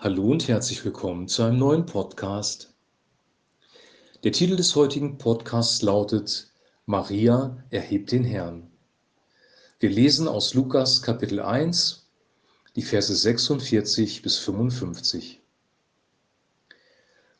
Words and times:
Hallo 0.00 0.30
und 0.30 0.46
herzlich 0.46 0.84
willkommen 0.84 1.26
zu 1.26 1.42
einem 1.42 1.58
neuen 1.58 1.84
Podcast. 1.84 2.72
Der 4.22 4.30
Titel 4.30 4.54
des 4.54 4.76
heutigen 4.76 5.18
Podcasts 5.18 5.82
lautet 5.82 6.52
Maria 6.86 7.64
erhebt 7.70 8.12
den 8.12 8.22
Herrn. 8.22 8.70
Wir 9.80 9.90
lesen 9.90 10.28
aus 10.28 10.54
Lukas 10.54 11.02
Kapitel 11.02 11.40
1, 11.40 12.06
die 12.76 12.82
Verse 12.82 13.12
46 13.12 14.22
bis 14.22 14.38
55. 14.38 15.42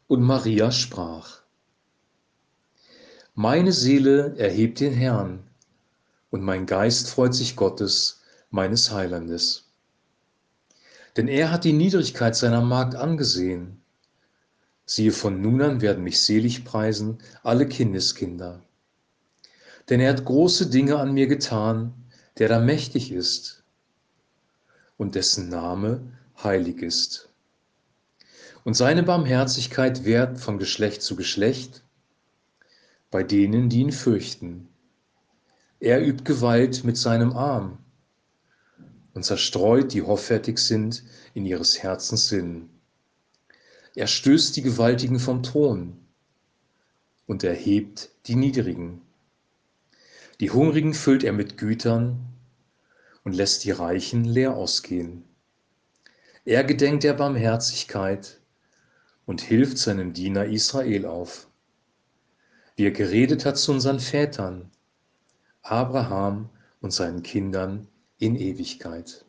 Und 0.08 0.22
Maria 0.22 0.72
sprach, 0.72 1.42
Meine 3.36 3.70
Seele 3.70 4.36
erhebt 4.36 4.80
den 4.80 4.94
Herrn, 4.94 5.48
und 6.30 6.42
mein 6.42 6.66
Geist 6.66 7.08
freut 7.08 7.36
sich 7.36 7.54
Gottes, 7.54 8.20
meines 8.50 8.90
Heilandes 8.90 9.67
denn 11.18 11.26
er 11.26 11.50
hat 11.50 11.64
die 11.64 11.72
Niedrigkeit 11.72 12.36
seiner 12.36 12.62
Magd 12.62 12.94
angesehen. 12.94 13.82
Siehe, 14.86 15.10
von 15.10 15.42
nun 15.42 15.60
an 15.60 15.80
werden 15.80 16.04
mich 16.04 16.22
selig 16.22 16.64
preisen 16.64 17.18
alle 17.42 17.66
Kindeskinder. 17.66 18.62
Denn 19.88 19.98
er 19.98 20.10
hat 20.10 20.24
große 20.24 20.70
Dinge 20.70 20.96
an 20.96 21.12
mir 21.12 21.26
getan, 21.26 21.92
der 22.38 22.48
da 22.48 22.60
mächtig 22.60 23.10
ist 23.10 23.64
und 24.96 25.16
dessen 25.16 25.48
Name 25.48 26.00
heilig 26.40 26.82
ist. 26.82 27.28
Und 28.62 28.74
seine 28.74 29.02
Barmherzigkeit 29.02 30.04
währt 30.04 30.38
von 30.38 30.58
Geschlecht 30.58 31.02
zu 31.02 31.16
Geschlecht 31.16 31.82
bei 33.10 33.24
denen, 33.24 33.68
die 33.68 33.80
ihn 33.80 33.92
fürchten. 33.92 34.68
Er 35.80 36.00
übt 36.00 36.22
Gewalt 36.22 36.84
mit 36.84 36.96
seinem 36.96 37.32
Arm 37.32 37.78
und 39.18 39.24
zerstreut, 39.24 39.94
die 39.94 40.02
hoffärtig 40.02 40.60
sind 40.60 41.02
in 41.34 41.44
ihres 41.44 41.82
Herzens 41.82 42.28
Sinn. 42.28 42.70
Er 43.96 44.06
stößt 44.06 44.54
die 44.54 44.62
Gewaltigen 44.62 45.18
vom 45.18 45.42
Thron 45.42 45.96
und 47.26 47.42
erhebt 47.42 48.10
die 48.26 48.36
Niedrigen. 48.36 49.02
Die 50.38 50.52
Hungrigen 50.52 50.94
füllt 50.94 51.24
er 51.24 51.32
mit 51.32 51.58
Gütern 51.58 52.28
und 53.24 53.34
lässt 53.34 53.64
die 53.64 53.72
Reichen 53.72 54.24
leer 54.24 54.54
ausgehen. 54.54 55.24
Er 56.44 56.62
gedenkt 56.62 57.02
der 57.02 57.14
Barmherzigkeit 57.14 58.38
und 59.26 59.40
hilft 59.40 59.78
seinem 59.78 60.12
Diener 60.12 60.44
Israel 60.44 61.06
auf. 61.06 61.48
Wie 62.76 62.86
er 62.86 62.92
geredet 62.92 63.44
hat 63.44 63.58
zu 63.58 63.72
unseren 63.72 63.98
Vätern, 63.98 64.70
Abraham 65.62 66.50
und 66.80 66.92
seinen 66.92 67.24
Kindern 67.24 67.88
in 68.18 68.36
Ewigkeit. 68.36 69.24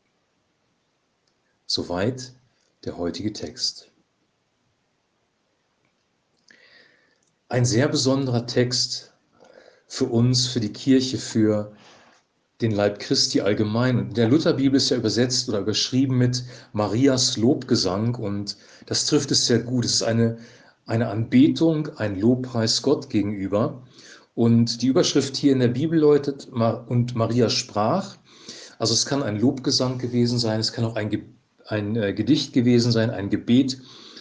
Soweit 1.66 2.34
der 2.86 2.98
heutige 2.98 3.34
Text. 3.34 3.92
Ein 7.48 7.66
sehr 7.66 7.88
besonderer 7.88 8.46
Text 8.46 9.14
für 9.88 10.06
uns, 10.06 10.48
für 10.48 10.60
die 10.60 10.74
Kirche, 10.74 11.18
für 11.18 11.76
den 12.62 12.72
Leib 12.72 13.00
Christi 13.00 13.42
allgemein. 13.42 13.98
Und 13.98 14.08
in 14.10 14.14
der 14.16 14.30
Lutherbibel 14.30 14.78
ist 14.78 14.90
ja 14.90 14.98
übersetzt 14.98 15.50
oder 15.50 15.60
überschrieben 15.60 16.18
mit 16.18 16.44
Marias 16.74 17.38
Lobgesang 17.38 18.16
und 18.16 18.58
das 18.86 19.06
trifft 19.06 19.32
es 19.32 19.46
sehr 19.46 19.60
gut. 19.60 19.86
Es 19.86 19.96
ist 19.96 20.04
eine, 20.04 20.38
eine 20.86 21.08
Anbetung, 21.08 21.90
ein 21.98 22.20
Lobpreis 22.20 22.82
Gott 22.82 23.10
gegenüber. 23.10 23.82
Und 24.36 24.82
die 24.82 24.88
Überschrift 24.88 25.36
hier 25.36 25.52
in 25.52 25.60
der 25.60 25.68
Bibel 25.68 26.00
läutet, 26.00 26.48
und 26.48 27.16
Maria 27.16 27.50
sprach, 27.50 28.16
also 28.80 28.94
es 28.94 29.06
kann 29.06 29.22
ein 29.22 29.40
Lobgesang 29.40 30.00
gewesen 30.00 30.40
sein, 30.40 30.60
es 30.60 30.74
kann 30.74 30.86
auch 30.86 30.96
ein, 30.96 31.12
ein 31.68 31.96
äh, 31.96 32.14
Gedicht 32.14 32.54
gewesen 32.54 32.92
sein, 32.92 33.12
ein 33.12 33.30
Gebet. 33.30 33.80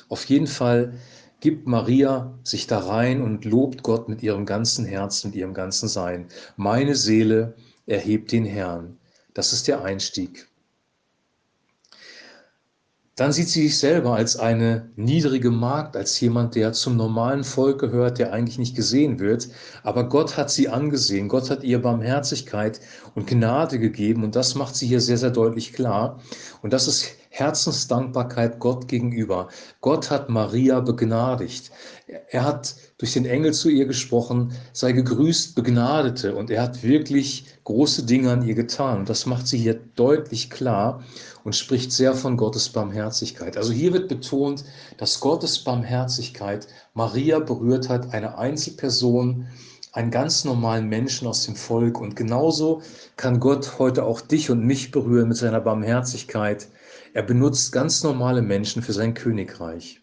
Auf 0.09 0.25
jeden 0.27 0.49
Fall 0.49 0.95
gibt 1.41 1.69
Maria 1.69 2.37
sich 2.43 2.67
da 2.67 2.81
rein 2.81 3.23
und 3.23 3.45
lobt 3.45 3.85
Gott 3.85 4.09
mit 4.09 4.23
ihrem 4.23 4.45
ganzen 4.45 4.85
Herzen, 4.85 5.29
mit 5.29 5.37
ihrem 5.37 5.55
ganzen 5.55 5.89
Sein. 5.89 6.27
Meine 6.57 6.97
Seele 6.97 7.55
erhebt 7.87 8.33
den 8.33 8.45
Herrn. 8.45 8.99
Das 9.33 9.53
ist 9.53 9.69
der 9.69 9.85
Einstieg. 9.85 10.48
Dann 13.19 13.33
sieht 13.33 13.49
sie 13.49 13.63
sich 13.65 13.79
selber 13.79 14.15
als 14.15 14.37
eine 14.37 14.93
niedrige 14.95 15.51
Magd, 15.51 15.97
als 15.97 16.21
jemand, 16.21 16.55
der 16.55 16.73
zum 16.73 16.97
normalen 16.97 17.43
Volk 17.43 17.81
gehört, 17.81 18.21
der 18.21 18.33
eigentlich 18.33 18.59
nicht 18.59 18.77
gesehen 18.77 19.19
wird. 19.19 19.49
Aber 19.83 20.09
Gott 20.09 20.37
hat 20.37 20.51
sie 20.51 20.69
angesehen. 20.69 21.27
Gott 21.27 21.51
hat 21.51 21.65
ihr 21.65 21.83
Barmherzigkeit 21.83 22.81
und 23.17 23.27
Gnade 23.27 23.81
gegeben. 23.81 24.23
Und 24.23 24.37
das 24.37 24.55
macht 24.55 24.77
sie 24.77 24.87
hier 24.87 25.01
sehr, 25.01 25.19
sehr 25.19 25.33
deutlich 25.33 25.73
klar. 25.73 26.21
Und 26.63 26.73
das 26.73 26.87
ist 26.87 27.18
Herzensdankbarkeit 27.39 28.59
Gott 28.59 28.89
gegenüber. 28.89 29.49
Gott 29.81 30.11
hat 30.11 30.29
Maria 30.29 30.81
begnadigt. 30.81 31.71
Er 32.31 32.45
hat 32.45 32.75
durch 32.99 33.13
den 33.13 33.27
Engel 33.27 33.55
zu 33.55 33.69
ihr 33.69 33.87
gesprochen, 33.87 34.53
sei 34.73 34.91
gegrüßt, 34.91 35.55
Begnadete. 35.55 36.35
Und 36.35 36.51
er 36.51 36.63
hat 36.63 36.83
wirklich 36.83 37.47
große 37.63 38.05
Dinge 38.07 38.33
an 38.33 38.43
ihr 38.43 38.55
getan. 38.55 39.05
Das 39.05 39.25
macht 39.25 39.47
sie 39.47 39.59
hier 39.59 39.79
deutlich 39.95 40.51
klar 40.51 41.05
und 41.45 41.55
spricht 41.55 41.93
sehr 41.93 42.15
von 42.15 42.37
Gottes 42.37 42.71
Barmherzigkeit. 42.71 43.57
Also 43.57 43.73
hier 43.73 43.93
wird 43.93 44.09
betont, 44.09 44.65
dass 44.97 45.21
Gottes 45.21 45.63
Barmherzigkeit 45.63 46.67
Maria 46.95 47.39
berührt 47.39 47.89
hat, 47.89 48.13
eine 48.13 48.37
Einzelperson, 48.37 49.47
einen 49.93 50.11
ganz 50.11 50.45
normalen 50.45 50.89
Menschen 50.89 51.29
aus 51.29 51.45
dem 51.45 51.55
Volk. 51.55 52.01
Und 52.01 52.17
genauso 52.17 52.83
kann 53.17 53.39
Gott 53.39 53.79
heute 53.79 54.05
auch 54.05 54.21
dich 54.21 54.51
und 54.51 54.65
mich 54.65 54.91
berühren 54.91 55.29
mit 55.29 55.37
seiner 55.37 55.61
Barmherzigkeit. 55.61 56.67
Er 57.15 57.23
benutzt 57.23 57.73
ganz 57.73 58.03
normale 58.03 58.43
Menschen 58.43 58.83
für 58.83 58.93
sein 58.93 59.15
Königreich. 59.15 60.01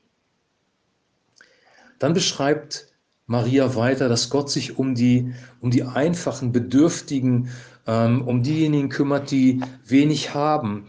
Dann 2.00 2.14
beschreibt 2.14 2.88
Maria 3.28 3.76
weiter, 3.76 4.10
dass 4.10 4.30
Gott 4.30 4.52
sich 4.52 4.78
um 4.78 4.96
die, 4.96 5.34
um 5.62 5.72
die 5.72 5.84
einfachen, 5.84 6.52
bedürftigen, 6.52 7.50
ähm, 7.88 8.22
um 8.22 8.44
diejenigen 8.44 8.90
kümmert, 8.90 9.32
die 9.32 9.62
wenig 9.86 10.34
haben. 10.34 10.88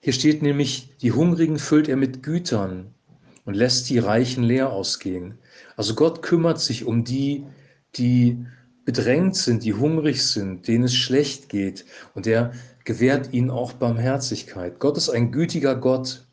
Hier 0.00 0.12
steht 0.12 0.42
nämlich, 0.42 0.96
die 0.98 1.12
Hungrigen 1.12 1.58
füllt 1.58 1.88
er 1.88 1.96
mit 1.96 2.22
Gütern 2.22 2.94
und 3.44 3.54
lässt 3.54 3.90
die 3.90 3.98
Reichen 3.98 4.44
leer 4.44 4.70
ausgehen. 4.70 5.38
Also 5.76 5.94
Gott 5.94 6.22
kümmert 6.22 6.60
sich 6.60 6.84
um 6.84 7.04
die, 7.04 7.44
die 7.96 8.46
bedrängt 8.84 9.36
sind, 9.36 9.64
die 9.64 9.74
hungrig 9.74 10.24
sind, 10.24 10.68
denen 10.68 10.84
es 10.84 10.94
schlecht 10.94 11.48
geht. 11.48 11.84
Und 12.14 12.26
er 12.26 12.52
gewährt 12.84 13.32
ihnen 13.32 13.50
auch 13.50 13.72
Barmherzigkeit. 13.72 14.78
Gott 14.78 14.96
ist 14.96 15.10
ein 15.10 15.32
gütiger 15.32 15.74
Gott 15.74 16.26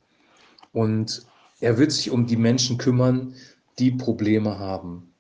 und 0.74 1.26
er 1.60 1.78
wird 1.78 1.92
sich 1.92 2.12
um 2.12 2.26
die 2.26 2.38
Menschen 2.38 2.78
kümmern, 2.78 3.36
die 3.80 3.92
Probleme 3.92 4.60
haben. 4.60 5.14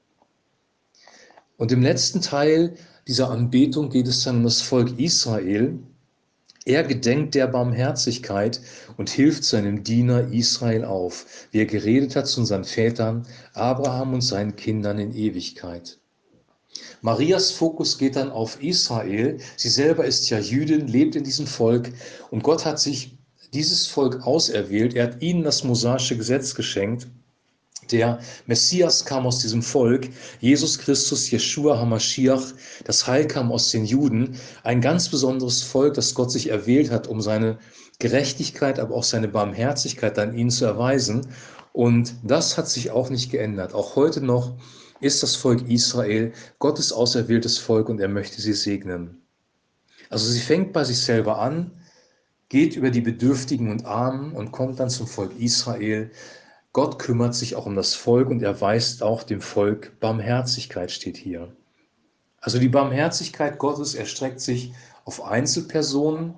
Und 1.57 1.71
im 1.71 1.81
letzten 1.81 2.21
Teil 2.21 2.75
dieser 3.07 3.29
Anbetung 3.29 3.89
geht 3.89 4.07
es 4.07 4.23
dann 4.23 4.37
um 4.37 4.43
das 4.43 4.61
Volk 4.61 4.99
Israel. 4.99 5.79
Er 6.65 6.83
gedenkt 6.83 7.35
der 7.35 7.47
Barmherzigkeit 7.47 8.61
und 8.97 9.09
hilft 9.09 9.43
seinem 9.43 9.83
Diener 9.83 10.31
Israel 10.31 10.85
auf, 10.85 11.47
wie 11.51 11.59
er 11.59 11.65
geredet 11.65 12.15
hat 12.15 12.27
zu 12.27 12.41
unseren 12.41 12.65
Vätern, 12.65 13.25
Abraham 13.53 14.13
und 14.13 14.21
seinen 14.21 14.55
Kindern 14.55 14.99
in 14.99 15.13
Ewigkeit. 15.13 16.00
Marias 17.01 17.51
Fokus 17.51 17.97
geht 17.97 18.15
dann 18.15 18.31
auf 18.31 18.61
Israel. 18.61 19.37
Sie 19.57 19.69
selber 19.69 20.05
ist 20.05 20.29
ja 20.29 20.39
Jüdin, 20.39 20.87
lebt 20.87 21.15
in 21.15 21.23
diesem 21.23 21.47
Volk 21.47 21.91
und 22.29 22.43
Gott 22.43 22.65
hat 22.65 22.79
sich 22.79 23.17
dieses 23.53 23.87
Volk 23.87 24.25
auserwählt. 24.25 24.93
Er 24.93 25.05
hat 25.05 25.21
ihnen 25.21 25.43
das 25.43 25.63
mosaische 25.63 26.15
Gesetz 26.17 26.55
geschenkt 26.55 27.07
der 27.91 28.19
Messias 28.45 29.05
kam 29.05 29.25
aus 29.25 29.39
diesem 29.39 29.61
Volk, 29.61 30.09
Jesus 30.39 30.77
Christus, 30.79 31.29
Jeshua 31.29 31.77
Hamashiach, 31.77 32.53
das 32.85 33.05
Heil 33.07 33.27
kam 33.27 33.51
aus 33.51 33.71
den 33.71 33.85
Juden, 33.85 34.37
ein 34.63 34.81
ganz 34.81 35.09
besonderes 35.09 35.61
Volk, 35.63 35.95
das 35.95 36.13
Gott 36.13 36.31
sich 36.31 36.49
erwählt 36.49 36.91
hat, 36.91 37.07
um 37.07 37.21
seine 37.21 37.57
Gerechtigkeit, 37.99 38.79
aber 38.79 38.95
auch 38.95 39.03
seine 39.03 39.27
Barmherzigkeit 39.27 40.17
an 40.17 40.35
ihnen 40.35 40.49
zu 40.49 40.65
erweisen. 40.65 41.27
Und 41.73 42.15
das 42.23 42.57
hat 42.57 42.67
sich 42.67 42.91
auch 42.91 43.09
nicht 43.09 43.31
geändert. 43.31 43.73
Auch 43.73 43.95
heute 43.95 44.21
noch 44.21 44.55
ist 45.01 45.21
das 45.23 45.35
Volk 45.35 45.67
Israel 45.69 46.31
Gottes 46.59 46.93
auserwähltes 46.93 47.57
Volk 47.57 47.89
und 47.89 47.99
er 47.99 48.07
möchte 48.07 48.41
sie 48.41 48.53
segnen. 48.53 49.21
Also 50.09 50.31
sie 50.31 50.39
fängt 50.39 50.73
bei 50.73 50.83
sich 50.83 50.99
selber 50.99 51.39
an, 51.39 51.71
geht 52.49 52.75
über 52.75 52.91
die 52.91 53.01
Bedürftigen 53.01 53.71
und 53.71 53.85
Armen 53.85 54.33
und 54.33 54.51
kommt 54.51 54.79
dann 54.79 54.89
zum 54.89 55.07
Volk 55.07 55.37
Israel, 55.39 56.11
Gott 56.73 56.99
kümmert 56.99 57.35
sich 57.35 57.55
auch 57.55 57.65
um 57.65 57.75
das 57.75 57.93
Volk 57.95 58.29
und 58.29 58.41
er 58.41 58.61
weist 58.61 59.03
auch 59.03 59.23
dem 59.23 59.41
Volk 59.41 59.99
Barmherzigkeit, 59.99 60.91
steht 60.91 61.17
hier. 61.17 61.53
Also 62.39 62.59
die 62.59 62.69
Barmherzigkeit 62.69 63.57
Gottes 63.57 63.93
erstreckt 63.93 64.39
sich 64.39 64.73
auf 65.03 65.23
Einzelpersonen, 65.23 66.33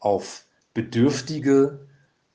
auf 0.00 0.44
Bedürftige 0.74 1.80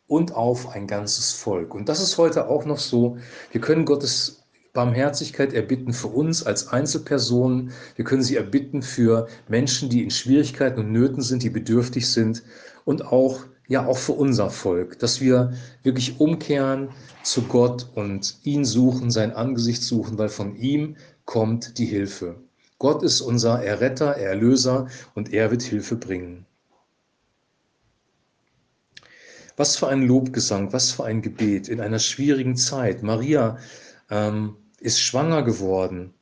und 0.08 0.34
auf 0.34 0.70
ein 0.70 0.88
ganzes 0.88 1.32
Volk. 1.32 1.74
Und 1.74 1.88
das 1.88 2.02
ist 2.02 2.18
heute 2.18 2.48
auch 2.48 2.66
noch 2.66 2.80
so. 2.80 3.18
Wir 3.52 3.62
können 3.62 3.86
Gottes 3.86 4.43
Barmherzigkeit 4.74 5.54
erbitten 5.54 5.94
für 5.94 6.08
uns 6.08 6.44
als 6.44 6.68
Einzelpersonen. 6.70 7.72
Wir 7.96 8.06
können 8.06 8.24
sie 8.24 8.36
erbitten 8.36 8.82
für 8.82 9.28
Menschen, 9.48 9.90
die 9.90 10.04
in 10.04 10.10
Schwierigkeiten 10.10 10.80
und 10.80 10.92
Nöten 10.92 11.22
sind, 11.22 11.44
die 11.44 11.52
bedürftig 11.52 12.10
sind 12.10 12.42
und 12.84 13.06
auch 13.06 13.46
ja 13.68 13.86
auch 13.86 13.98
für 13.98 14.14
unser 14.14 14.50
Volk, 14.50 14.98
dass 15.00 15.22
wir 15.22 15.54
wirklich 15.84 16.20
umkehren 16.20 16.90
zu 17.24 17.44
Gott 17.44 17.88
und 17.96 18.38
ihn 18.44 18.66
suchen, 18.66 19.12
sein 19.12 19.32
Angesicht 19.32 19.84
suchen, 19.84 20.18
weil 20.18 20.30
von 20.30 20.56
ihm 20.56 20.98
kommt 21.26 21.78
die 21.78 21.86
Hilfe. 21.86 22.36
Gott 22.80 23.04
ist 23.04 23.22
unser 23.22 23.64
Erretter, 23.64 24.18
Erlöser 24.18 24.88
und 25.14 25.32
er 25.32 25.52
wird 25.52 25.62
Hilfe 25.62 25.96
bringen. 25.96 26.46
Was 29.56 29.76
für 29.76 29.88
ein 29.88 30.02
Lobgesang, 30.02 30.74
was 30.74 30.92
für 30.92 31.06
ein 31.06 31.22
Gebet 31.22 31.70
in 31.70 31.80
einer 31.80 32.00
schwierigen 32.00 32.58
Zeit. 32.58 33.04
Maria 33.04 33.60
ähm, 34.10 34.56
ist 34.84 35.00
schwanger 35.00 35.44
geworden. 35.44 36.14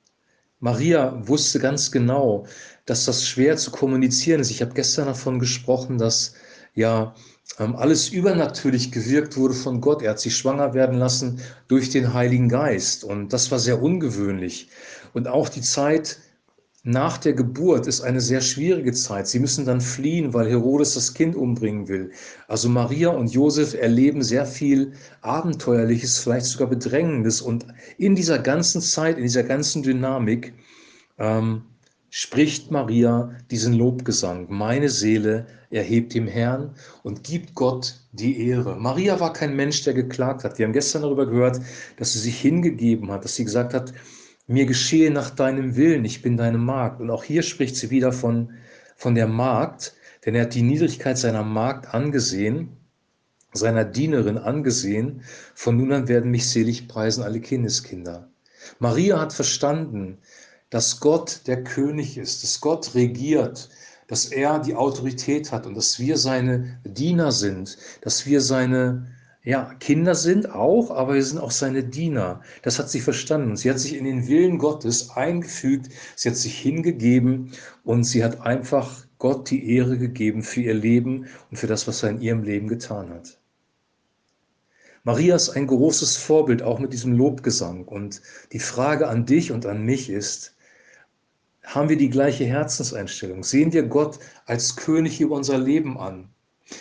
Maria 0.60 1.28
wusste 1.28 1.60
ganz 1.60 1.92
genau, 1.92 2.46
dass 2.86 3.06
das 3.06 3.25
schwer 3.25 3.58
zu 3.58 3.72
kommunizieren 3.72 4.42
ist. 4.42 4.52
Ich 4.52 4.62
habe 4.62 4.74
gestern 4.74 5.08
davon 5.08 5.40
gesprochen, 5.40 5.98
dass 5.98 6.36
ja 6.75 7.16
ähm, 7.60 7.75
alles 7.75 8.10
übernatürlich 8.10 8.92
gewirkt 8.92 9.38
wurde 9.38 9.56
von 9.56 9.81
Gott. 9.81 10.04
Er 10.04 10.12
hat 10.12 10.19
sich 10.19 10.38
schwanger 10.38 10.75
werden 10.75 10.98
lassen 11.00 11.40
durch 11.68 11.90
den 11.90 12.13
Heiligen 12.13 12.48
Geist. 12.48 13.04
Und 13.04 13.34
das 13.34 13.50
war 13.50 13.58
sehr 13.58 13.81
ungewöhnlich. 13.81 14.69
Und 15.13 15.28
auch 15.28 15.50
die 15.50 15.62
Zeit 15.62 16.19
nach 16.83 17.19
der 17.19 17.33
Geburt 17.33 17.86
ist 17.86 18.01
eine 18.01 18.22
sehr 18.22 18.42
schwierige 18.42 18.92
Zeit. 18.92 19.28
Sie 19.28 19.39
müssen 19.39 19.66
dann 19.66 19.81
fliehen, 19.81 20.33
weil 20.33 20.50
Herodes 20.50 20.95
das 20.95 21.13
Kind 21.13 21.36
umbringen 21.36 21.88
will. 21.88 22.12
Also 22.48 22.69
Maria 22.69 23.10
und 23.10 23.31
Josef 23.31 23.75
erleben 23.75 24.24
sehr 24.24 24.48
viel 24.48 24.94
Abenteuerliches, 25.22 26.18
vielleicht 26.19 26.48
sogar 26.48 26.68
Bedrängendes. 26.68 27.39
Und 27.39 27.68
in 28.00 28.16
dieser 28.16 28.39
ganzen 28.39 28.81
Zeit, 28.81 29.18
in 29.18 29.24
dieser 29.24 29.44
ganzen 29.44 29.83
Dynamik 29.83 30.54
ähm, 31.19 31.62
spricht 32.10 32.72
Maria 32.72 33.31
diesen 33.51 33.74
Lobgesang. 33.74 34.48
Meine 34.50 34.89
Seele 34.89 35.45
erhebt 35.69 36.16
dem 36.16 36.27
Herrn 36.27 36.72
und 37.04 37.24
gibt 37.24 37.54
Gott 37.54 37.95
die 38.12 38.48
Ehre. 38.48 38.75
Maria 38.75 39.19
war 39.19 39.34
kein 39.34 39.56
Mensch, 39.56 39.84
der 39.84 39.94
geklagt 39.94 40.44
hat. 40.44 40.57
Wir 40.57 40.66
haben 40.66 40.74
gestern 40.74 41.04
darüber 41.04 41.27
gehört, 41.27 41.62
dass 41.98 42.13
sie 42.13 42.19
sich 42.19 42.42
hingegeben 42.42 43.12
hat, 43.12 43.24
dass 43.24 43.36
sie 43.36 43.45
gesagt 43.45 43.75
hat, 43.75 43.94
mir 44.51 44.65
geschehe 44.65 45.12
nach 45.12 45.30
deinem 45.30 45.75
Willen, 45.75 46.06
ich 46.06 46.21
bin 46.21 46.38
deine 46.38 46.57
Magd. 46.57 47.00
Und 47.00 47.09
auch 47.09 47.24
hier 47.24 47.42
spricht 47.42 47.75
sie 47.75 47.89
wieder 47.89 48.12
von, 48.12 48.51
von 48.95 49.15
der 49.15 49.27
Magd, 49.27 49.94
denn 50.25 50.36
er 50.36 50.44
hat 50.44 50.53
die 50.53 50.62
Niedrigkeit 50.62 51.18
seiner 51.18 51.44
Magd 51.44 51.94
angesehen, 51.94 52.77
seiner 53.53 53.86
Dienerin 53.86 54.38
angesehen. 54.38 55.24
Von 55.56 55.77
nun 55.77 55.94
an 55.94 56.07
werden 56.07 56.31
mich 56.31 56.50
selig 56.50 56.88
preisen 56.88 57.24
alle 57.24 57.39
Kindeskinder. 57.39 58.30
Maria 58.80 59.19
hat 59.19 59.33
verstanden, 59.33 60.18
dass 60.69 61.00
Gott 61.00 61.42
der 61.48 61.63
König 61.63 62.18
ist, 62.18 62.44
dass 62.44 62.62
Gott 62.62 62.94
regiert, 62.94 63.69
dass 64.07 64.25
er 64.25 64.59
die 64.59 64.75
Autorität 64.75 65.51
hat 65.51 65.65
und 65.65 65.75
dass 65.75 66.00
wir 66.00 66.18
seine 66.18 66.80
Diener 66.86 67.31
sind, 67.31 67.77
dass 68.01 68.25
wir 68.25 68.42
seine 68.42 69.07
ja, 69.43 69.73
Kinder 69.79 70.13
sind 70.13 70.51
auch, 70.51 70.91
aber 70.91 71.15
wir 71.15 71.23
sind 71.23 71.39
auch 71.39 71.51
seine 71.51 71.83
Diener. 71.83 72.41
Das 72.61 72.77
hat 72.77 72.89
sie 72.89 72.99
verstanden. 72.99 73.55
Sie 73.55 73.69
hat 73.71 73.79
sich 73.79 73.95
in 73.95 74.05
den 74.05 74.27
Willen 74.27 74.59
Gottes 74.59 75.09
eingefügt, 75.11 75.89
sie 76.15 76.29
hat 76.29 76.35
sich 76.35 76.59
hingegeben 76.59 77.51
und 77.83 78.03
sie 78.03 78.23
hat 78.23 78.41
einfach 78.41 79.07
Gott 79.17 79.49
die 79.49 79.75
Ehre 79.75 79.97
gegeben 79.97 80.43
für 80.43 80.61
ihr 80.61 80.75
Leben 80.75 81.27
und 81.49 81.57
für 81.57 81.67
das, 81.67 81.88
was 81.88 82.03
er 82.03 82.11
in 82.11 82.21
ihrem 82.21 82.43
Leben 82.43 82.67
getan 82.67 83.09
hat. 83.09 83.39
Maria 85.03 85.35
ist 85.35 85.49
ein 85.49 85.65
großes 85.65 86.17
Vorbild, 86.17 86.61
auch 86.61 86.77
mit 86.77 86.93
diesem 86.93 87.13
Lobgesang. 87.13 87.85
Und 87.85 88.21
die 88.51 88.59
Frage 88.59 89.07
an 89.07 89.25
dich 89.25 89.51
und 89.51 89.65
an 89.65 89.83
mich 89.83 90.11
ist, 90.11 90.55
haben 91.63 91.89
wir 91.89 91.97
die 91.97 92.11
gleiche 92.11 92.45
Herzenseinstellung? 92.45 93.43
Sehen 93.43 93.73
wir 93.73 93.83
Gott 93.83 94.19
als 94.45 94.75
König 94.75 95.19
über 95.19 95.35
unser 95.35 95.57
Leben 95.57 95.97
an? 95.97 96.29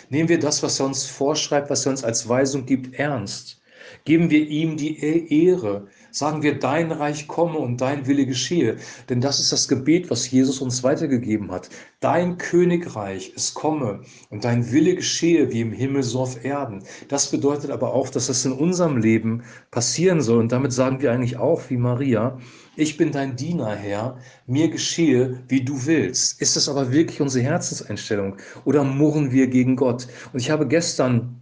Nehmen 0.09 0.29
wir 0.29 0.39
das, 0.39 0.63
was 0.63 0.79
er 0.79 0.85
uns 0.85 1.05
vorschreibt, 1.05 1.69
was 1.69 1.85
er 1.85 1.91
uns 1.91 2.03
als 2.03 2.27
Weisung 2.27 2.65
gibt, 2.65 2.95
ernst. 2.95 3.61
Geben 4.05 4.29
wir 4.29 4.47
ihm 4.47 4.77
die 4.77 4.99
e- 5.03 5.45
Ehre. 5.45 5.87
Sagen 6.11 6.43
wir, 6.43 6.59
dein 6.59 6.91
Reich 6.91 7.27
komme 7.27 7.57
und 7.57 7.79
dein 7.79 8.05
Wille 8.05 8.25
geschehe. 8.25 8.77
Denn 9.09 9.21
das 9.21 9.39
ist 9.39 9.51
das 9.51 9.67
Gebet, 9.67 10.09
was 10.09 10.29
Jesus 10.29 10.59
uns 10.59 10.83
weitergegeben 10.83 11.51
hat. 11.51 11.69
Dein 12.01 12.37
Königreich, 12.37 13.33
es 13.35 13.53
komme 13.53 14.01
und 14.29 14.43
dein 14.43 14.71
Wille 14.71 14.95
geschehe 14.95 15.51
wie 15.51 15.61
im 15.61 15.71
Himmel 15.71 16.03
so 16.03 16.19
auf 16.19 16.43
Erden. 16.43 16.83
Das 17.07 17.31
bedeutet 17.31 17.71
aber 17.71 17.93
auch, 17.93 18.09
dass 18.09 18.27
das 18.27 18.45
in 18.45 18.51
unserem 18.51 18.97
Leben 18.97 19.43
passieren 19.71 20.21
soll. 20.21 20.39
Und 20.39 20.51
damit 20.51 20.73
sagen 20.73 21.01
wir 21.01 21.11
eigentlich 21.11 21.37
auch, 21.37 21.61
wie 21.69 21.77
Maria, 21.77 22.37
ich 22.75 22.97
bin 22.97 23.11
dein 23.11 23.35
Diener, 23.35 23.75
Herr, 23.75 24.17
mir 24.47 24.69
geschehe, 24.69 25.43
wie 25.47 25.63
du 25.63 25.85
willst. 25.85 26.41
Ist 26.41 26.55
das 26.55 26.69
aber 26.69 26.91
wirklich 26.91 27.19
unsere 27.21 27.43
Herzenseinstellung 27.43 28.37
oder 28.63 28.83
murren 28.83 29.31
wir 29.31 29.47
gegen 29.47 29.75
Gott? 29.75 30.07
Und 30.31 30.39
ich 30.39 30.51
habe 30.51 30.67
gestern 30.67 31.40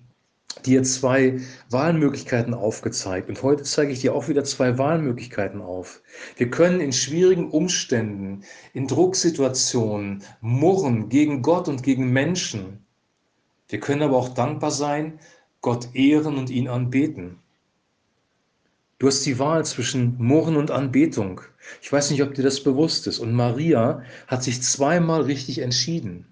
dir 0.66 0.84
zwei 0.84 1.40
Wahlmöglichkeiten 1.69 2.54
aufgezeigt 2.54 3.30
und 3.30 3.42
heute 3.44 3.63
zeige 3.63 3.92
ich 3.92 4.01
dir 4.01 4.13
auch 4.13 4.28
wieder 4.28 4.44
zwei 4.44 4.78
Wahlmöglichkeiten 4.78 5.62
auf. 5.62 6.01
Wir 6.38 6.50
können 6.50 6.81
in 6.81 6.92
schwierigen 6.92 7.50
Umständen, 7.50 8.44
in 8.74 8.88
Drucksituationen 8.88 10.24
murren 10.42 11.10
gegen 11.10 11.42
Gott 11.42 11.68
und 11.68 11.84
gegen 11.84 12.12
Menschen. 12.12 12.86
Wir 13.68 13.80
können 13.80 14.01
aber 14.01 14.18
auch 14.18 14.30
dankbar 14.30 14.72
sein, 14.72 15.19
Gott 15.62 15.90
ehren 15.94 16.38
und 16.38 16.50
ihn 16.50 16.68
anbeten. 16.68 17.40
Du 18.98 19.07
hast 19.07 19.25
die 19.25 19.40
Wahl 19.40 19.63
zwischen 19.66 20.18
Murren 20.18 20.57
und 20.57 20.72
Anbetung. 20.72 21.40
Ich 21.81 21.92
weiß 21.92 22.12
nicht, 22.12 22.22
ob 22.22 22.34
dir 22.34 22.44
das 22.44 22.62
bewusst 22.62 23.07
ist. 23.07 23.19
Und 23.19 23.34
Maria 23.34 24.04
hat 24.28 24.44
sich 24.44 24.62
zweimal 24.62 25.22
richtig 25.22 25.60
entschieden. 25.60 26.28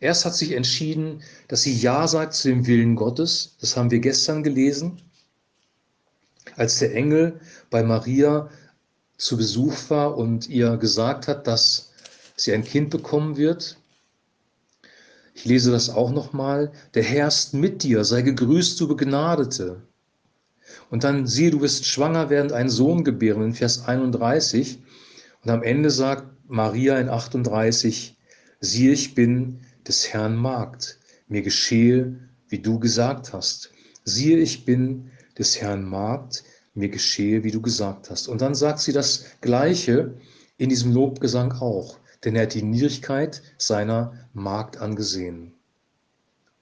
Erst 0.00 0.24
hat 0.24 0.34
sich 0.34 0.52
entschieden, 0.52 1.22
dass 1.48 1.62
sie 1.62 1.74
Ja 1.74 2.06
sagt 2.06 2.34
zu 2.34 2.48
dem 2.48 2.66
Willen 2.66 2.94
Gottes. 2.94 3.56
Das 3.60 3.76
haben 3.76 3.90
wir 3.90 3.98
gestern 3.98 4.44
gelesen. 4.44 5.02
Als 6.56 6.78
der 6.78 6.94
Engel 6.94 7.40
bei 7.70 7.82
Maria 7.82 8.48
zu 9.16 9.36
Besuch 9.36 9.90
war 9.90 10.16
und 10.16 10.48
ihr 10.48 10.76
gesagt 10.76 11.26
hat, 11.26 11.46
dass 11.46 11.92
sie 12.36 12.52
ein 12.52 12.64
Kind 12.64 12.90
bekommen 12.90 13.36
wird. 13.36 13.76
Ich 15.34 15.44
lese 15.44 15.72
das 15.72 15.90
auch 15.90 16.10
nochmal. 16.10 16.72
Der 16.94 17.02
Herr 17.02 17.28
ist 17.28 17.52
mit 17.54 17.82
dir, 17.82 18.04
sei 18.04 18.22
gegrüßt, 18.22 18.78
du 18.80 18.88
Begnadete. 18.88 19.82
Und 20.90 21.04
dann 21.04 21.26
siehe, 21.26 21.50
du 21.50 21.60
wirst 21.60 21.86
schwanger 21.86 22.30
werden, 22.30 22.52
einen 22.52 22.70
Sohn 22.70 23.02
gebären, 23.02 23.42
in 23.42 23.54
Vers 23.54 23.84
31. 23.86 24.78
Und 25.44 25.50
am 25.50 25.62
Ende 25.62 25.90
sagt 25.90 26.24
Maria 26.46 26.98
in 26.98 27.08
38, 27.08 28.16
siehe, 28.60 28.92
ich 28.92 29.14
bin 29.14 29.60
des 29.88 30.12
Herrn 30.12 30.36
Magd, 30.36 30.98
mir 31.28 31.42
geschehe, 31.42 32.16
wie 32.48 32.58
du 32.58 32.78
gesagt 32.78 33.32
hast. 33.32 33.72
Siehe, 34.04 34.38
ich 34.38 34.64
bin 34.64 35.10
des 35.38 35.60
Herrn 35.60 35.84
Magd, 35.84 36.44
mir 36.74 36.88
geschehe, 36.88 37.42
wie 37.42 37.50
du 37.50 37.60
gesagt 37.60 38.10
hast. 38.10 38.28
Und 38.28 38.40
dann 38.40 38.54
sagt 38.54 38.80
sie 38.80 38.92
das 38.92 39.24
Gleiche 39.40 40.14
in 40.58 40.68
diesem 40.68 40.92
Lobgesang 40.92 41.52
auch, 41.52 41.98
denn 42.24 42.36
er 42.36 42.42
hat 42.42 42.54
die 42.54 42.62
Niedrigkeit 42.62 43.42
seiner 43.56 44.12
Magd 44.34 44.76
angesehen. 44.76 45.54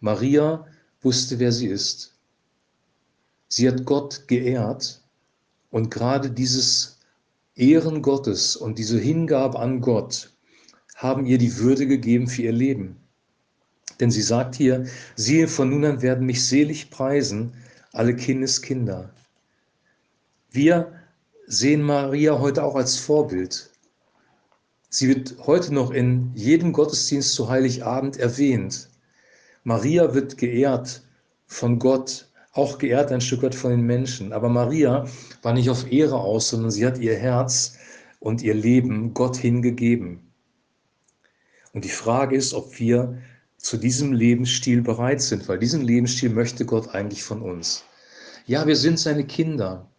Maria 0.00 0.66
wusste, 1.02 1.38
wer 1.38 1.52
sie 1.52 1.66
ist. 1.66 2.14
Sie 3.49 3.66
hat 3.68 3.85
Gott 3.85 4.28
geehrt 4.28 5.02
und 5.71 5.90
gerade 5.90 6.30
dieses 6.30 6.99
Ehren 7.54 8.02
Gottes 8.02 8.56
und 8.56 8.78
diese 8.78 8.99
Hingabe 8.99 9.59
an 9.59 9.80
Gott 9.80 10.33
haben 10.95 11.26
ihr 11.26 11.38
die 11.38 11.56
Würde 11.59 11.87
gegeben 11.87 12.28
für 12.28 12.42
ihr 12.42 12.52
Leben. 12.52 13.05
Denn 14.00 14.11
sie 14.11 14.23
sagt 14.23 14.55
hier, 14.55 14.87
siehe, 15.15 15.49
von 15.49 15.71
nun 15.71 15.85
an 15.85 16.03
werden 16.03 16.26
mich 16.26 16.45
selig 16.47 16.91
preisen 16.91 17.53
alle 17.93 18.15
Kindeskinder. 18.15 19.11
Wir 20.50 20.93
sehen 21.47 21.83
Maria 21.83 22.38
heute 22.38 22.62
auch 22.62 22.75
als 22.75 22.99
Vorbild. 22.99 23.71
Sie 24.91 25.09
wird 25.09 25.37
heute 25.47 25.73
noch 25.73 25.91
in 25.91 26.31
jedem 26.35 26.73
Gottesdienst 26.73 27.33
zu 27.33 27.49
Heiligabend 27.49 28.19
erwähnt. 28.19 28.88
Maria 29.65 30.15
wird 30.15 30.38
geehrt 30.38 31.03
von 31.47 31.79
Gott, 31.79 32.29
auch 32.53 32.79
geehrt 32.79 33.12
ein 33.12 33.21
Stück 33.21 33.43
weit 33.43 33.55
von 33.55 33.71
den 33.71 33.83
Menschen. 33.83 34.33
Aber 34.33 34.49
Maria 34.49 35.07
war 35.43 35.53
nicht 35.53 35.71
auf 35.71 35.91
Ehre 35.91 36.19
aus, 36.19 36.50
sondern 36.50 36.71
sie 36.71 36.87
hat 36.87 36.99
ihr 36.99 37.17
Herz 37.17 37.76
und 38.21 38.43
ihr 38.43 38.55
Leben 38.55 39.15
Gott 39.15 39.37
hingegeben. 39.37 40.21
Und 41.73 41.85
die 41.85 41.91
Frage 41.91 42.37
ist, 42.37 42.55
ob 42.55 42.79
wir 42.79 43.19
zu 43.66 43.76
diesem 43.76 44.12
Lebensstil 44.12 44.80
bereit 44.80 45.20
sind, 45.20 45.49
weil 45.49 45.58
diesen 45.58 45.82
Lebensstil 45.82 46.30
möchte 46.30 46.64
Gott 46.64 46.94
eigentlich 46.94 47.25
von 47.25 47.42
uns. 47.42 47.85
Ja, 48.46 48.64
wir 48.64 48.76
sind 48.76 49.00
seine 49.00 49.26
Kinder. 49.26 49.90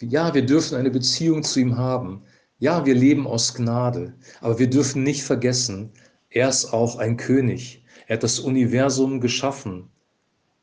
Ja, 0.00 0.32
wir 0.32 0.46
dürfen 0.46 0.78
eine 0.78 0.90
Beziehung 0.90 1.42
zu 1.42 1.60
ihm 1.60 1.76
haben. 1.76 2.22
Ja, 2.58 2.86
wir 2.86 2.94
leben 2.94 3.26
aus 3.26 3.52
Gnade. 3.52 4.14
Aber 4.40 4.58
wir 4.58 4.70
dürfen 4.70 5.02
nicht 5.02 5.22
vergessen, 5.22 5.90
er 6.30 6.48
ist 6.48 6.72
auch 6.72 6.96
ein 6.96 7.18
König. 7.18 7.84
Er 8.06 8.14
hat 8.16 8.22
das 8.22 8.38
Universum 8.38 9.20
geschaffen. 9.20 9.90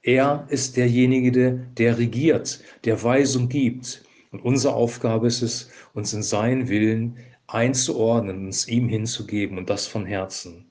Er 0.02 0.48
ist 0.50 0.76
derjenige, 0.76 1.68
der 1.78 2.00
regiert, 2.00 2.62
der 2.84 3.04
Weisung 3.04 3.48
gibt. 3.48 4.04
Und 4.32 4.44
unsere 4.44 4.74
Aufgabe 4.74 5.28
ist 5.28 5.44
es, 5.44 5.70
uns 5.94 6.14
in 6.14 6.24
seinen 6.24 6.68
Willen 6.68 7.18
einzuordnen, 7.46 8.48
uns 8.48 8.68
ihm 8.68 8.90
hinzugeben 8.90 9.60
und 9.60 9.70
das 9.70 9.86
von 9.86 10.08
Herzen. 10.08 10.67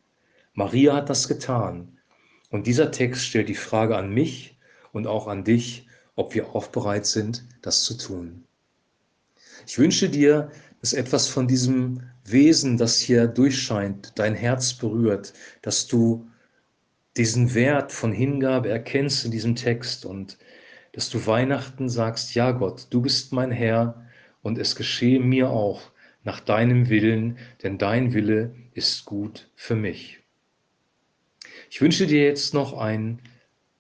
Maria 0.57 0.95
hat 0.95 1.11
das 1.11 1.29
getan. 1.29 1.99
Und 2.51 2.67
dieser 2.67 2.91
Text 2.91 3.27
stellt 3.27 3.51
die 3.51 3.55
Frage 3.55 3.97
an 3.97 4.13
mich 4.13 4.59
und 4.93 5.07
auch 5.07 5.29
an 5.29 5.45
dich, 5.45 5.87
ob 6.15 6.35
wir 6.35 6.55
auch 6.55 6.69
bereit 6.69 7.05
sind, 7.05 7.45
das 7.61 7.85
zu 7.85 7.99
tun. 7.99 8.45
Ich 9.67 9.79
wünsche 9.79 10.09
dir, 10.09 10.51
dass 10.81 10.95
etwas 10.95 11.29
von 11.29 11.47
diesem 11.47 12.05
Wesen, 12.25 12.79
das 12.79 12.99
hier 12.99 13.27
durchscheint, 13.27 14.13
dein 14.19 14.35
Herz 14.35 14.73
berührt, 14.73 15.35
dass 15.61 15.87
du 15.87 16.27
diesen 17.19 17.55
Wert 17.55 17.93
von 17.93 18.13
Hingabe 18.13 18.71
erkennst 18.71 19.27
in 19.27 19.31
diesem 19.31 19.57
Text 19.57 20.07
und 20.07 20.39
dass 20.93 21.11
du 21.11 21.27
Weihnachten 21.27 21.91
sagst, 21.91 22.35
ja 22.35 22.53
Gott, 22.53 22.87
du 22.89 23.03
bist 23.03 23.33
mein 23.33 23.53
Herr 23.53 24.07
und 24.41 24.57
es 24.57 24.75
geschehe 24.75 25.21
mir 25.21 25.51
auch 25.51 25.91
nach 26.25 26.41
deinem 26.41 26.89
Willen, 26.89 27.37
denn 27.63 27.77
dein 27.77 28.15
Wille 28.15 28.55
ist 28.73 29.05
gut 29.05 29.51
für 29.55 29.77
mich. 29.77 30.23
Ich 31.71 31.81
wünsche 31.81 32.07
dir 32.07 32.25
jetzt 32.25 32.55
noch 32.55 32.79
einen 32.79 33.21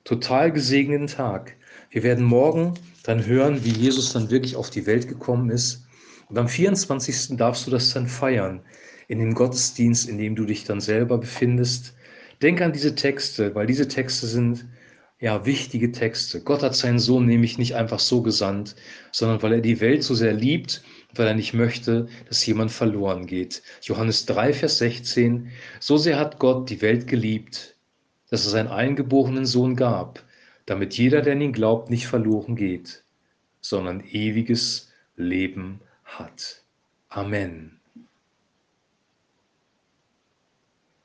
total 0.05 0.53
gesegneten 0.53 1.07
Tag. 1.07 1.57
Wir 1.91 2.03
werden 2.03 2.25
morgen 2.25 2.75
dann 3.05 3.25
hören, 3.25 3.65
wie 3.65 3.71
Jesus 3.71 4.13
dann 4.13 4.31
wirklich 4.31 4.57
auf 4.57 4.71
die 4.71 4.87
Welt 4.87 5.09
gekommen 5.09 5.51
ist. 5.51 5.87
Und 6.29 6.39
am 6.39 6.49
24. 6.49 7.37
darfst 7.37 7.67
du 7.67 7.71
das 7.71 7.93
dann 7.93 8.09
feiern, 8.09 8.61
in 9.09 9.19
dem 9.21 9.35
Gottesdienst, 9.35 10.09
in 10.09 10.19
dem 10.19 10.35
du 10.35 10.45
dich 10.45 10.65
dann 10.65 10.81
selber 10.81 11.19
befindest. 11.19 11.95
Denk 12.43 12.61
an 12.61 12.73
diese 12.73 12.95
Texte, 12.95 13.55
weil 13.55 13.67
diese 13.67 13.89
Texte 13.89 14.27
sind 14.27 14.67
ja 15.21 15.47
wichtige 15.47 15.93
Texte. 15.93 16.43
Gott 16.43 16.63
hat 16.63 16.75
seinen 16.75 16.99
Sohn 16.99 17.25
nämlich 17.27 17.57
nicht 17.57 17.75
einfach 17.75 18.01
so 18.01 18.23
gesandt, 18.23 18.77
sondern 19.13 19.43
weil 19.43 19.55
er 19.55 19.61
die 19.61 19.81
Welt 19.81 20.03
so 20.03 20.15
sehr 20.15 20.35
liebt, 20.35 20.83
weil 21.15 21.29
er 21.29 21.35
nicht 21.35 21.55
möchte, 21.55 22.09
dass 22.29 22.45
jemand 22.45 22.73
verloren 22.73 23.27
geht. 23.27 23.63
Johannes 23.83 24.27
3, 24.27 24.53
Vers 24.53 24.79
16. 24.79 25.49
So 25.81 25.97
sehr 25.97 26.19
hat 26.19 26.39
Gott 26.39 26.69
die 26.69 26.83
Welt 26.83 27.07
geliebt, 27.07 27.76
dass 28.31 28.45
er 28.45 28.51
seinen 28.51 28.69
eingeborenen 28.69 29.47
Sohn 29.47 29.77
gab, 29.77 30.25
damit 30.67 30.97
jeder, 30.99 31.23
der 31.23 31.35
an 31.35 31.41
ihn 31.41 31.53
glaubt, 31.53 31.91
nicht 31.91 32.07
verloren 32.07 32.57
geht, 32.57 33.05
sondern 33.61 34.05
ewiges 34.11 34.93
Leben 35.17 35.81
hat. 36.05 36.63
Amen. 37.09 37.81